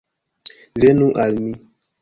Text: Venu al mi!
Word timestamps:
Venu 0.85 1.11
al 1.27 1.33
mi! 1.45 1.53